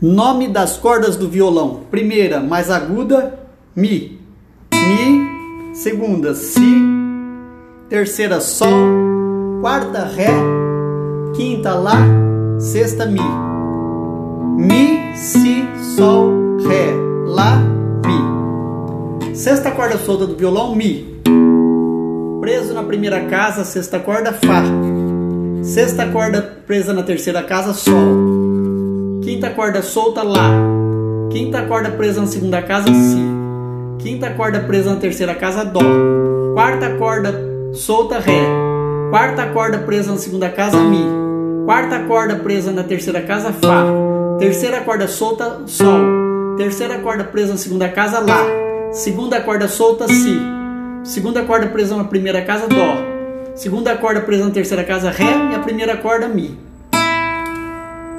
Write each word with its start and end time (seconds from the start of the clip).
Nome 0.00 0.46
das 0.46 0.76
cordas 0.76 1.16
do 1.16 1.28
violão. 1.28 1.80
Primeira, 1.90 2.38
mais 2.40 2.70
aguda, 2.70 3.40
Mi. 3.74 4.20
Mi. 4.72 5.74
Segunda, 5.74 6.34
Si. 6.34 6.80
Terceira, 7.88 8.40
Sol. 8.40 8.70
Quarta, 9.60 10.04
Ré. 10.04 10.28
Quinta, 11.34 11.74
Lá. 11.74 11.96
Sexta, 12.60 13.06
Mi. 13.06 13.20
Mi, 14.56 15.16
Si, 15.16 15.64
Sol, 15.96 16.58
Ré, 16.64 16.92
Lá, 17.26 17.56
Mi. 18.06 19.34
Sexta 19.34 19.72
corda 19.72 19.98
solta 19.98 20.28
do 20.28 20.36
violão, 20.36 20.76
Mi. 20.76 21.20
Preso 22.40 22.72
na 22.72 22.84
primeira 22.84 23.24
casa, 23.26 23.64
sexta 23.64 23.98
corda, 23.98 24.32
Fá. 24.32 24.62
Sexta 25.64 26.06
corda 26.06 26.40
presa 26.68 26.92
na 26.92 27.02
terceira 27.02 27.42
casa, 27.42 27.72
Sol. 27.72 28.37
Quinta 29.28 29.50
corda 29.50 29.82
solta, 29.82 30.22
Lá. 30.22 30.50
Quinta 31.30 31.60
corda 31.66 31.90
presa 31.90 32.22
na 32.22 32.26
segunda 32.26 32.62
casa, 32.62 32.86
Si. 32.86 33.20
Quinta 33.98 34.30
corda 34.30 34.60
presa 34.60 34.94
na 34.94 34.96
terceira 34.96 35.34
casa, 35.34 35.66
Dó. 35.66 35.80
Quarta 36.54 36.88
corda 36.96 37.38
solta, 37.74 38.20
Ré. 38.20 38.40
Quarta 39.10 39.44
corda 39.48 39.80
presa 39.80 40.12
na 40.12 40.16
segunda 40.16 40.48
casa, 40.48 40.78
Mi. 40.78 41.04
Quarta 41.66 41.98
corda 42.04 42.36
presa 42.36 42.70
na 42.70 42.84
terceira 42.84 43.20
casa, 43.20 43.52
Fá. 43.52 43.84
Terceira 44.38 44.80
corda 44.80 45.06
solta, 45.06 45.60
Sol. 45.66 46.56
Terceira 46.56 46.98
corda 47.00 47.24
presa 47.24 47.52
na 47.52 47.58
segunda 47.58 47.90
casa, 47.90 48.20
Lá. 48.20 48.46
Segunda 48.92 49.42
corda 49.42 49.68
solta, 49.68 50.08
Si. 50.08 50.40
Segunda 51.04 51.42
corda 51.42 51.66
presa 51.66 51.94
na 51.98 52.04
primeira 52.04 52.40
casa, 52.46 52.66
Dó. 52.66 53.54
Segunda 53.54 53.94
corda 53.94 54.22
presa 54.22 54.46
na 54.46 54.52
terceira 54.52 54.84
casa, 54.84 55.10
Ré. 55.10 55.26
E 55.52 55.54
a 55.54 55.58
primeira 55.58 55.98
corda, 55.98 56.26
Mi. 56.28 56.67